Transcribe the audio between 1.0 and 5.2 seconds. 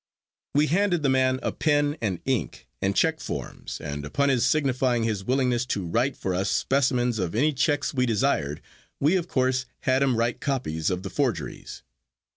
the man pen and ink and check forms, and upon his signifying